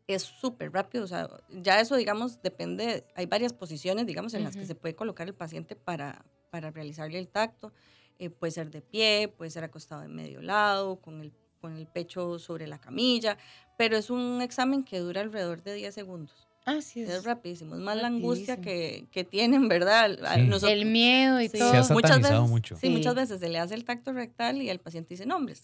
Es 0.07 0.23
súper 0.23 0.71
rápido, 0.73 1.05
o 1.05 1.07
sea, 1.07 1.31
ya 1.51 1.81
eso, 1.81 1.97
digamos, 1.97 2.43
depende, 2.43 3.07
hay 3.15 3.25
varias 3.27 3.55
posiciones, 3.55 4.07
digamos, 4.07 4.35
en 4.35 4.45
las 4.45 4.55
que 4.55 4.67
se 4.67 4.75
puede 4.75 4.95
colocar 4.95 5.27
el 5.27 5.35
paciente 5.35 5.77
para, 5.77 6.25
para 6.51 6.71
realizarle 6.71 7.19
el 7.19 7.29
tacto. 7.29 7.73
Eh, 8.19 8.29
puede 8.31 8.51
ser 8.51 8.71
de 8.71 8.83
pie, 8.83 9.29
puede 9.29 9.51
ser 9.51 9.65
acostado 9.65 10.03
de 10.03 10.09
medio 10.09 10.43
lado, 10.43 10.97
con 11.01 11.23
el, 11.23 11.33
con 11.61 11.75
el 11.77 11.87
pecho 11.87 12.39
sobre 12.39 12.67
la 12.67 12.79
camilla, 12.79 13.39
pero 13.79 13.97
es 13.97 14.11
un 14.11 14.43
examen 14.43 14.85
que 14.85 14.99
dura 14.99 15.23
alrededor 15.23 15.63
de 15.63 15.75
10 15.75 15.95
segundos. 15.95 16.47
Ah, 16.67 16.81
sí, 16.83 17.03
es, 17.03 17.09
Es 17.11 17.25
rapidísimo, 17.25 17.75
es 17.75 17.81
más 17.81 17.97
la 17.97 18.07
angustia 18.09 18.59
que, 18.61 19.07
que 19.11 19.25
tienen, 19.25 19.69
¿verdad? 19.69 20.11
Sí. 20.35 20.43
nosotros- 20.43 20.73
el 20.73 20.85
miedo 20.87 21.41
y 21.41 21.49
Sí. 21.49 21.59
todo. 21.59 21.71
Se 21.71 21.77
ha 21.93 21.95
muchas 21.95 22.21
veces, 22.21 22.41
mucho. 22.41 22.75
Sí, 22.77 22.87
Sí. 22.87 22.91
muchas 22.91 23.15
veces 23.15 23.41
se 23.41 23.49
le 23.49 23.59
hace 23.59 23.75
el 23.75 23.85
tacto 23.85 24.13
rectal 24.13 24.61
y 24.63 24.69
el 24.71 24.81
paciente 24.81 25.15
dice, 25.15 25.25
no, 25.27 25.37
hombre, 25.37 25.55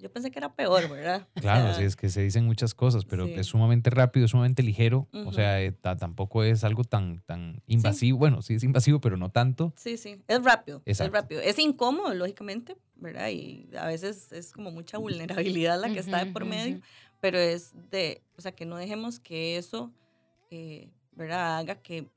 yo 0.00 0.10
pensé 0.12 0.30
que 0.30 0.38
era 0.38 0.54
peor, 0.54 0.88
¿verdad? 0.88 1.28
Claro, 1.40 1.70
O 1.70 1.74
sí, 1.74 1.82
es 1.84 1.96
que 1.96 2.08
se 2.08 2.22
dicen 2.22 2.44
muchas 2.46 2.74
cosas, 2.74 3.04
pero 3.04 3.26
Sí. 3.26 3.34
es 3.36 3.46
sumamente 3.46 3.90
rápido, 3.90 4.24
es 4.24 4.30
sumamente 4.32 4.62
ligero. 4.62 5.08
O 5.12 5.32
sea, 5.32 5.60
eh, 5.62 5.72
ta- 5.72 5.96
tampoco 5.96 6.42
es 6.42 6.64
algo 6.64 6.84
tan, 6.84 7.20
tan 7.26 7.62
invasivo. 7.66 8.18
Bueno, 8.18 8.42
sí 8.42 8.54
es 8.54 8.62
invasivo, 8.64 9.00
pero 9.00 9.16
no 9.16 9.30
tanto. 9.30 9.72
Sí, 9.76 9.96
sí, 9.96 10.20
es 10.28 10.42
rápido, 10.44 10.82
Exacto. 10.86 11.16
es 11.16 11.22
rápido. 11.22 11.40
Es 11.40 11.58
incómodo, 11.58 12.12
lógicamente, 12.14 12.76
¿verdad? 12.96 13.28
Y 13.28 13.68
a 13.78 13.86
veces 13.86 14.32
es 14.32 14.52
como 14.52 14.70
mucha 14.70 14.98
vulnerabilidad 14.98 15.80
la 15.80 15.92
que 15.92 16.00
está 16.00 16.24
de 16.24 16.32
por 16.32 16.44
medio, 16.44 16.80
pero 17.20 17.38
es 17.38 17.72
de, 17.90 18.22
o 18.36 18.40
sea, 18.40 18.52
que 18.52 18.64
no 18.66 18.76
dejemos 18.76 19.20
que 19.20 19.56
eso, 19.58 19.92
eh, 20.50 20.88
¿verdad? 21.12 21.58
Haga 21.58 21.74
que 21.76 22.08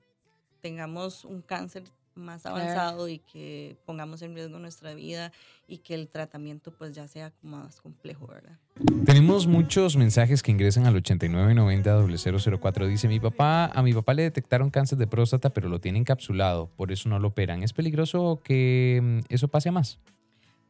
tengamos 0.62 1.26
un 1.26 1.42
cáncer 1.42 1.84
más 2.16 2.42
Claro. 2.44 2.58
avanzado 2.58 3.08
y 3.08 3.20
que 3.20 3.76
pongamos 3.86 4.22
en 4.22 4.36
riesgo 4.36 4.60
nuestra 4.60 4.94
vida 4.94 5.32
y 5.68 5.80
que 5.80 5.94
el 5.96 6.08
tratamiento 6.10 6.72
pues 6.72 6.94
ya 6.94 7.08
sea 7.08 7.32
como 7.32 7.58
más 7.58 7.82
complejo, 7.82 8.28
¿verdad? 8.28 8.58
Tenemos 9.06 9.48
muchos 9.48 9.96
mensajes 9.98 10.44
que 10.44 10.52
ingresan 10.52 10.86
al 10.86 10.96
8990-004. 10.96 12.88
Dice, 12.88 13.08
mi 13.08 13.20
papá, 13.20 13.66
a 13.66 13.82
mi 13.82 13.94
papá 13.94 14.14
le 14.14 14.24
detectaron 14.24 14.70
cáncer 14.70 14.98
de 14.98 15.08
próstata, 15.08 15.52
pero 15.52 15.70
lo 15.70 15.80
tiene 15.80 16.00
encapsulado, 16.00 16.68
por 16.76 16.92
eso 16.92 17.10
no 17.10 17.20
lo 17.20 17.30
operan. 17.30 17.64
¿Es 17.64 17.74
peligroso 17.74 18.40
que 18.44 19.00
mm, 19.02 19.20
eso 19.34 19.48
pase 19.48 19.70
a 19.70 19.72
más? 19.72 20.00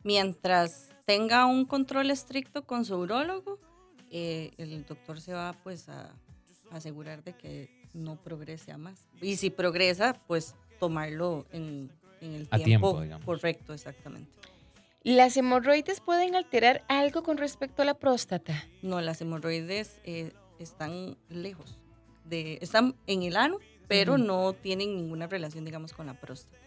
Mientras 0.04 0.90
tenga 1.06 1.46
un 1.46 1.66
control 1.66 2.12
estricto 2.12 2.66
con 2.66 2.86
su 2.86 2.96
urólogo, 2.98 3.60
eh, 4.12 4.52
el 4.58 4.86
doctor 4.86 5.20
se 5.22 5.34
va 5.34 5.54
pues 5.64 5.90
a 5.90 6.12
asegurar 6.72 7.24
de 7.24 7.34
que 7.34 7.70
no 7.94 8.16
progrese 8.16 8.72
a 8.72 8.78
más. 8.78 9.08
Y 9.22 9.36
si 9.38 9.50
progresa, 9.50 10.14
pues 10.28 10.56
tomarlo 10.84 11.46
en, 11.54 11.90
en 12.20 12.34
el 12.34 12.48
A 12.52 12.58
tiempo, 12.58 12.90
tiempo, 12.90 13.02
digamos. 13.04 13.26
correcto, 13.26 13.74
exactamente. 13.74 14.30
¿Las 15.02 15.38
hemorroides 15.38 16.02
pueden 16.02 16.36
alterar 16.36 16.84
algo 16.90 17.24
con 17.24 17.38
respecto 17.38 17.84
a 17.84 17.86
la 17.86 17.94
próstata? 17.94 18.66
No, 18.82 19.00
las 19.00 19.22
hemorroides 19.22 20.02
eh, 20.04 20.34
están 20.60 21.16
lejos, 21.30 21.80
de, 22.26 22.58
están 22.62 22.96
en 23.08 23.24
el 23.24 23.38
ano, 23.38 23.60
pero 23.88 24.18
no 24.18 24.52
tienen 24.52 24.94
ninguna 24.94 25.28
relación, 25.28 25.64
digamos, 25.64 25.94
con 25.94 26.06
la 26.06 26.20
próstata. 26.20 26.58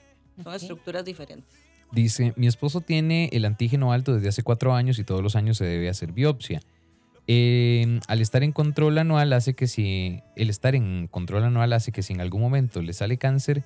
Son 0.43 0.55
estructuras 0.55 1.05
diferentes. 1.05 1.55
Dice, 1.93 2.33
mi 2.37 2.47
esposo 2.47 2.81
tiene 2.81 3.29
el 3.35 3.45
antígeno 3.45 3.93
alto 3.93 4.15
desde 4.15 4.29
hace 4.29 4.43
cuatro 4.43 4.73
años 4.73 4.99
y 4.99 5.05
todos 5.05 5.23
los 5.23 5.37
años 5.37 5.59
se 5.59 5.67
debe 5.67 5.91
hacer 5.91 6.13
biopsia. 6.13 6.63
Eh, 7.27 8.01
al 8.09 8.23
estar 8.23 8.43
en 8.43 8.53
control 8.53 8.97
anual 8.97 9.35
hace 9.35 9.55
que 9.55 9.67
si, 9.67 10.23
el 10.37 10.49
estar 10.49 10.75
en 10.75 11.07
control 11.07 11.45
anual 11.45 11.75
hace 11.75 11.93
que 11.93 12.03
si 12.03 12.15
en 12.15 12.23
algún 12.23 12.41
momento 12.41 12.81
le 12.81 12.95
sale 12.95 13.19
cáncer, 13.19 13.65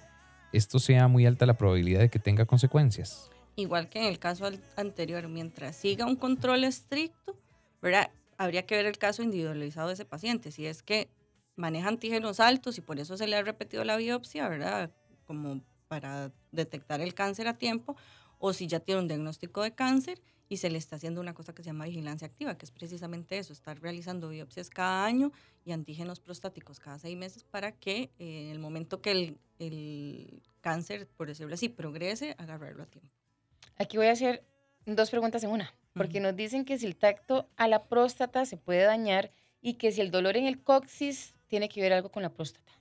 esto 0.52 0.78
sea 0.78 1.08
muy 1.08 1.26
alta 1.26 1.46
la 1.46 1.56
probabilidad 1.56 2.00
de 2.00 2.10
que 2.10 2.18
tenga 2.18 2.46
consecuencias. 2.46 3.30
igual 3.56 3.88
que 3.88 3.98
en 3.98 4.06
el 4.06 4.18
caso 4.18 4.48
anterior, 4.76 5.28
mientras 5.28 5.76
siga 5.76 6.06
un 6.06 6.16
control 6.16 6.64
estricto, 6.64 7.36
¿verdad? 7.82 8.10
Habría 8.38 8.64
que 8.64 8.74
ver 8.74 8.86
el 8.86 8.96
caso 8.96 9.22
individualizado 9.22 9.88
de 9.88 9.94
ese 9.94 10.04
paciente. 10.04 10.50
Si 10.50 10.66
es 10.66 10.82
que 10.82 11.08
maneja 11.56 11.88
antígenos 11.88 12.40
altos 12.40 12.78
y 12.78 12.80
por 12.80 12.98
eso 12.98 13.16
se 13.16 13.26
le 13.26 13.36
ha 13.36 13.42
repetido 13.42 13.84
la 13.84 13.96
biopsia, 13.96 14.48
¿verdad? 14.48 14.90
Como 15.26 15.60
para 15.88 16.32
detectar 16.52 17.00
el 17.00 17.12
cáncer 17.14 17.48
a 17.48 17.58
tiempo, 17.58 17.96
o 18.38 18.52
si 18.52 18.66
ya 18.66 18.80
tiene 18.80 19.02
un 19.02 19.08
diagnóstico 19.08 19.62
de 19.62 19.72
cáncer 19.72 20.20
y 20.50 20.56
se 20.56 20.68
le 20.68 20.78
está 20.78 20.96
haciendo 20.96 21.20
una 21.20 21.32
cosa 21.32 21.54
que 21.54 21.62
se 21.62 21.68
llama 21.68 21.84
vigilancia 21.84 22.26
activa, 22.26 22.58
que 22.58 22.66
es 22.66 22.72
precisamente 22.72 23.38
eso, 23.38 23.52
estar 23.52 23.80
realizando 23.80 24.28
biopsias 24.28 24.68
cada 24.68 25.06
año 25.06 25.30
y 25.64 25.70
antígenos 25.70 26.18
prostáticos 26.18 26.80
cada 26.80 26.98
seis 26.98 27.16
meses 27.16 27.44
para 27.44 27.70
que 27.70 28.10
eh, 28.18 28.42
en 28.42 28.50
el 28.50 28.58
momento 28.58 29.00
que 29.00 29.12
el, 29.12 29.38
el 29.60 30.42
cáncer, 30.60 31.06
por 31.16 31.28
decirlo 31.28 31.54
así, 31.54 31.68
progrese, 31.68 32.34
agarrarlo 32.36 32.82
a 32.82 32.86
tiempo. 32.86 33.14
Aquí 33.76 33.96
voy 33.96 34.08
a 34.08 34.12
hacer 34.12 34.44
dos 34.86 35.08
preguntas 35.10 35.44
en 35.44 35.50
una, 35.50 35.72
porque 35.94 36.18
Ujú. 36.18 36.26
nos 36.26 36.36
dicen 36.36 36.64
que 36.64 36.78
si 36.78 36.86
el 36.86 36.96
tacto 36.96 37.48
a 37.56 37.68
la 37.68 37.84
próstata 37.84 38.44
se 38.44 38.56
puede 38.56 38.82
dañar 38.82 39.30
y 39.62 39.74
que 39.74 39.92
si 39.92 40.00
el 40.00 40.10
dolor 40.10 40.36
en 40.36 40.46
el 40.46 40.60
coxis 40.64 41.32
tiene 41.46 41.68
que 41.68 41.80
ver 41.80 41.92
algo 41.92 42.10
con 42.10 42.24
la 42.24 42.30
próstata. 42.30 42.72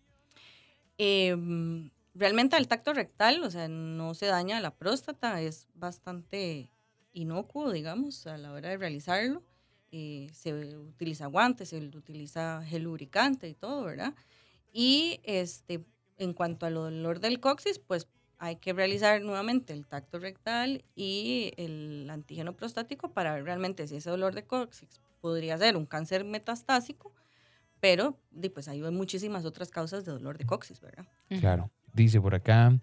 Em, 0.97 1.91
realmente 2.15 2.55
al 2.55 2.67
tacto 2.67 2.93
rectal, 2.93 3.43
o 3.43 3.51
sea, 3.51 3.67
no 3.67 4.15
se 4.15 4.25
daña 4.25 4.59
la 4.59 4.75
próstata, 4.75 5.39
es 5.39 5.67
bastante 5.75 6.71
inocuo, 7.21 7.71
digamos, 7.71 8.25
a 8.27 8.37
la 8.37 8.51
hora 8.51 8.69
de 8.69 8.77
realizarlo. 8.77 9.43
Eh, 9.91 10.29
se 10.33 10.77
utiliza 10.77 11.25
guantes, 11.27 11.69
se 11.69 11.77
utiliza 11.77 12.63
gel 12.63 12.83
lubricante 12.83 13.49
y 13.49 13.55
todo, 13.55 13.83
¿verdad? 13.83 14.13
Y 14.71 15.19
este, 15.23 15.83
en 16.17 16.33
cuanto 16.33 16.65
al 16.65 16.75
dolor 16.75 17.19
del 17.19 17.39
coxis, 17.39 17.79
pues 17.79 18.07
hay 18.37 18.57
que 18.57 18.71
realizar 18.71 19.21
nuevamente 19.21 19.73
el 19.73 19.85
tacto 19.85 20.19
rectal 20.19 20.85
y 20.95 21.51
el 21.57 22.07
antígeno 22.09 22.55
prostático 22.55 23.11
para 23.11 23.33
ver 23.33 23.43
realmente 23.43 23.87
si 23.87 23.97
ese 23.97 24.09
dolor 24.09 24.33
de 24.33 24.45
coxis 24.45 25.01
podría 25.19 25.57
ser 25.57 25.75
un 25.75 25.85
cáncer 25.85 26.23
metastásico, 26.23 27.13
pero 27.79 28.17
pues 28.53 28.67
hay 28.67 28.81
muchísimas 28.81 29.43
otras 29.43 29.69
causas 29.69 30.05
de 30.05 30.11
dolor 30.11 30.37
de 30.37 30.45
coxis, 30.45 30.79
¿verdad? 30.79 31.05
Claro. 31.39 31.69
Dice 31.93 32.21
por 32.21 32.35
acá, 32.35 32.79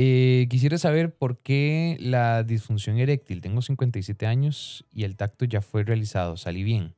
eh, 0.00 0.46
quisiera 0.48 0.78
saber 0.78 1.12
por 1.12 1.38
qué 1.38 1.96
la 1.98 2.44
disfunción 2.44 2.98
eréctil. 2.98 3.40
Tengo 3.40 3.62
57 3.62 4.26
años 4.26 4.84
y 4.92 5.02
el 5.02 5.16
tacto 5.16 5.44
ya 5.44 5.60
fue 5.60 5.82
realizado. 5.82 6.36
Salí 6.36 6.62
bien. 6.62 6.94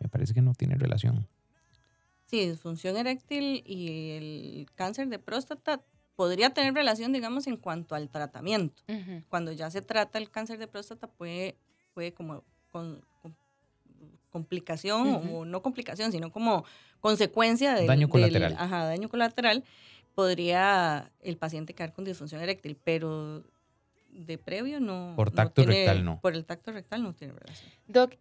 Me 0.00 0.08
parece 0.08 0.34
que 0.34 0.42
no 0.42 0.54
tiene 0.54 0.74
relación. 0.74 1.28
Sí, 2.26 2.48
disfunción 2.48 2.96
eréctil 2.96 3.62
y 3.64 4.10
el 4.10 4.66
cáncer 4.74 5.06
de 5.08 5.20
próstata 5.20 5.82
podría 6.16 6.50
tener 6.50 6.74
relación, 6.74 7.12
digamos, 7.12 7.46
en 7.46 7.56
cuanto 7.56 7.94
al 7.94 8.08
tratamiento. 8.08 8.82
Cuando 9.28 9.52
ya 9.52 9.70
se 9.70 9.80
trata 9.80 10.18
el 10.18 10.30
cáncer 10.30 10.58
de 10.58 10.66
próstata 10.66 11.06
puede, 11.06 11.56
puede 11.92 12.12
como 12.12 12.42
con, 12.72 13.04
con- 13.22 13.36
complicación 14.30 15.28
o 15.32 15.44
no 15.44 15.62
complicación, 15.62 16.10
sino 16.10 16.32
como 16.32 16.64
consecuencia 17.00 17.74
del 17.74 17.86
Daño 17.86 18.00
del- 18.06 18.10
colateral. 18.10 18.56
ajá, 18.58 18.84
daño 18.86 19.08
colateral, 19.08 19.62
podría 20.14 21.10
el 21.22 21.36
paciente 21.36 21.74
quedar 21.74 21.92
con 21.92 22.04
disfunción 22.04 22.40
eréctil, 22.40 22.76
pero 22.82 23.42
de 24.10 24.38
previo 24.38 24.80
no. 24.80 25.14
Por 25.16 25.30
no 25.30 25.36
tacto 25.36 25.62
tiene- 25.62 25.74
rectal 25.86 26.04
no. 26.04 26.20
Por 26.20 26.34
el 26.34 26.44
tacto 26.44 26.72
rectal 26.72 27.02
no 27.02 27.14
tiene 27.14 27.34
relación. 27.34 27.70
Doc, 27.88 28.12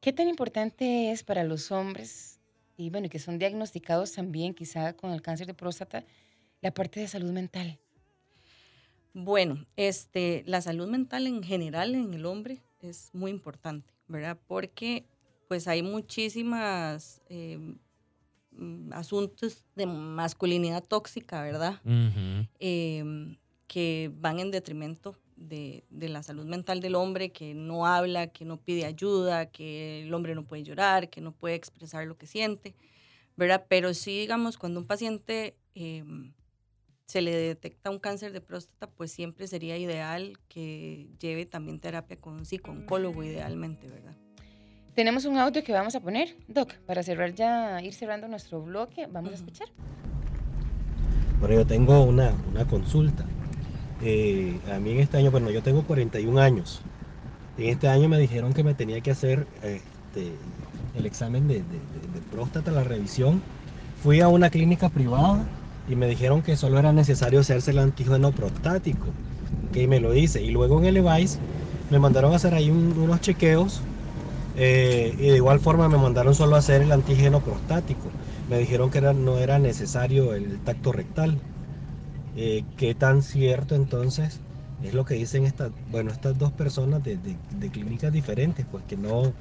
¿qué 0.00 0.12
tan 0.12 0.28
importante 0.28 1.10
es 1.12 1.22
para 1.22 1.44
los 1.44 1.70
hombres 1.72 2.38
y 2.76 2.90
bueno, 2.90 3.08
que 3.08 3.18
son 3.18 3.38
diagnosticados 3.38 4.12
también 4.12 4.54
quizá 4.54 4.92
con 4.94 5.10
el 5.12 5.22
cáncer 5.22 5.46
de 5.46 5.54
próstata, 5.54 6.04
la 6.60 6.72
parte 6.72 7.00
de 7.00 7.08
salud 7.08 7.30
mental? 7.32 7.78
Bueno, 9.12 9.66
este, 9.76 10.44
la 10.46 10.60
salud 10.60 10.88
mental 10.88 11.26
en 11.26 11.42
general 11.42 11.94
en 11.94 12.14
el 12.14 12.26
hombre 12.26 12.62
es 12.80 13.10
muy 13.12 13.30
importante, 13.30 13.92
¿verdad? 14.08 14.38
Porque 14.46 15.04
pues 15.48 15.66
hay 15.66 15.82
muchísimas 15.82 17.20
eh, 17.28 17.58
mm, 17.58 17.74
asuntos 18.92 19.64
de 19.76 19.86
masculinidad 19.86 20.84
tóxica, 20.84 21.42
¿verdad? 21.42 21.80
Em, 22.58 23.36
que 23.66 24.10
van 24.14 24.40
en 24.40 24.50
detrimento 24.50 25.16
de, 25.36 25.84
de 25.90 26.08
la 26.08 26.22
salud 26.22 26.44
mental 26.44 26.80
del 26.80 26.94
hombre, 26.94 27.30
que 27.30 27.54
no 27.54 27.86
habla, 27.86 28.26
que 28.28 28.44
no 28.44 28.58
pide 28.58 28.84
ayuda, 28.84 29.46
que 29.46 30.02
el 30.02 30.12
hombre 30.12 30.34
no 30.34 30.44
puede 30.44 30.62
llorar, 30.62 31.08
que 31.08 31.20
no 31.20 31.32
puede 31.32 31.54
expresar 31.54 32.06
lo 32.06 32.16
que 32.16 32.26
siente, 32.26 32.74
¿verdad? 33.36 33.64
Pero 33.68 33.94
sí, 33.94 34.18
digamos, 34.18 34.58
cuando 34.58 34.80
un 34.80 34.86
paciente 34.86 35.56
em, 35.74 36.32
se 37.06 37.22
le 37.22 37.34
detecta 37.34 37.90
un 37.90 37.98
cáncer 37.98 38.32
de 38.32 38.40
próstata, 38.40 38.88
pues 38.88 39.10
siempre 39.10 39.46
sería 39.46 39.76
ideal 39.78 40.38
que 40.48 41.08
lleve 41.18 41.46
también 41.46 41.80
terapia 41.80 42.20
con 42.20 42.34
un 42.34 42.44
psicooncólogo, 42.44 43.24
idealmente, 43.24 43.88
¿verdad? 43.88 44.16
Tenemos 45.00 45.24
un 45.24 45.38
audio 45.38 45.64
que 45.64 45.72
vamos 45.72 45.94
a 45.94 46.00
poner, 46.00 46.36
Doc, 46.46 46.74
para 46.86 47.02
cerrar 47.02 47.34
ya, 47.34 47.80
ir 47.80 47.94
cerrando 47.94 48.28
nuestro 48.28 48.60
bloque. 48.60 49.06
Vamos 49.10 49.32
a 49.32 49.36
escuchar. 49.36 49.66
Bueno, 51.40 51.54
yo 51.54 51.66
tengo 51.66 52.02
una, 52.04 52.34
una 52.52 52.66
consulta. 52.66 53.24
Eh, 54.02 54.58
a 54.70 54.78
mí 54.78 54.90
en 54.90 55.00
este 55.00 55.16
año, 55.16 55.30
bueno, 55.30 55.50
yo 55.50 55.62
tengo 55.62 55.84
41 55.84 56.38
años. 56.38 56.82
En 57.56 57.70
este 57.70 57.88
año 57.88 58.10
me 58.10 58.18
dijeron 58.18 58.52
que 58.52 58.62
me 58.62 58.74
tenía 58.74 59.00
que 59.00 59.10
hacer 59.10 59.46
este, 59.62 60.32
el 60.94 61.06
examen 61.06 61.48
de, 61.48 61.54
de- 61.54 61.62
de- 61.62 62.12
de 62.12 62.20
próstata, 62.30 62.70
la 62.70 62.84
revisión. 62.84 63.40
Fui 64.02 64.20
a 64.20 64.28
una 64.28 64.50
clínica 64.50 64.90
privada 64.90 65.46
y 65.88 65.96
me 65.96 66.08
dijeron 66.08 66.42
que 66.42 66.58
solo 66.58 66.78
era 66.78 66.92
necesario 66.92 67.40
hacerse 67.40 67.70
el 67.70 67.78
antígeno 67.78 68.32
prostático. 68.32 69.06
Que 69.72 69.88
me 69.88 69.98
lo 69.98 70.14
hice. 70.14 70.42
Y 70.42 70.50
luego 70.50 70.78
en 70.78 70.84
el 70.84 70.98
EVAIS 70.98 71.38
me 71.88 71.98
mandaron 71.98 72.34
a 72.34 72.36
hacer 72.36 72.52
ahí 72.52 72.68
un- 72.70 72.92
unos 72.98 73.22
chequeos. 73.22 73.80
Eh, 74.62 75.14
y 75.18 75.28
de 75.30 75.36
igual 75.36 75.58
forma 75.60 75.88
me 75.88 75.96
mandaron 75.96 76.34
solo 76.34 76.56
a 76.56 76.58
hacer 76.58 76.82
el 76.82 76.92
antígeno 76.92 77.40
prostático. 77.40 78.10
Me 78.48 78.58
dijeron 78.58 78.90
que 78.90 78.98
era- 78.98 79.14
no 79.14 79.38
era 79.38 79.58
necesario 79.58 80.34
el 80.34 80.60
tacto 80.60 80.92
rectal. 80.92 81.38
Eh, 82.34 82.64
¿Qué 82.76 82.94
tan 82.94 83.22
cierto 83.22 83.74
entonces 83.74 84.40
es 84.82 84.94
lo 84.94 85.04
que 85.04 85.14
dicen 85.14 85.44
estas, 85.44 85.72
bueno, 85.88 86.10
estas 86.12 86.38
dos 86.38 86.52
personas 86.52 87.02
de, 87.02 87.16
de- 87.16 87.38
de 87.50 87.70
clínicas 87.70 88.12
diferentes? 88.12 88.66
Pues 88.70 88.84
que 88.84 88.96
no 88.96 89.34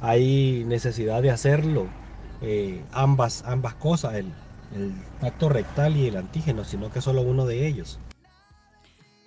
hay 0.00 0.64
necesidad 0.66 1.22
de 1.22 1.30
hacerlo 1.30 1.88
eh, 2.40 2.86
ambas, 2.92 3.42
ambas 3.46 3.74
cosas, 3.74 4.14
el, 4.14 4.34
el 4.72 4.94
tacto 5.20 5.48
rectal 5.48 5.96
y 5.96 6.06
el 6.08 6.16
antígeno, 6.16 6.64
sino 6.64 6.90
que 6.90 7.00
solo 7.00 7.22
uno 7.22 7.46
de 7.46 7.66
ellos. 7.68 8.00